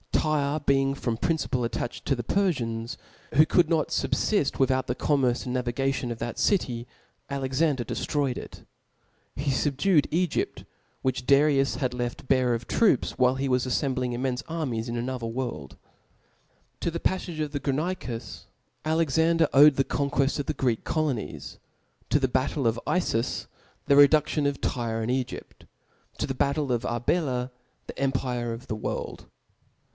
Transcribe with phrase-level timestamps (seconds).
[0.11, 2.95] Tyre being from principle attached to the Perfians,
[3.35, 6.87] who could not fubfift without the commerce and navi gation of that city;
[7.29, 8.63] Alexander deftroyed it.
[9.35, 10.63] He labdued Egypt,
[11.03, 13.11] which Darius had left bare of croc^,.
[13.11, 15.75] while b| .^as afifembling imqienfe armies in another worljE^.
[16.81, 18.45] To the pafi^e of the Grani(;us
[18.85, 21.57] Alexander owejd the conqueft of the Greek colonies,
[22.09, 23.95] to the battle Pa of 212 THE SPIRIT B o o K of Iflus the
[23.95, 25.67] redudion of Tyre and Egyf^t 5
[26.19, 26.37] to the Chap.'i+.
[26.37, 27.51] battle of Arbela,
[27.87, 29.25] the empire of the world.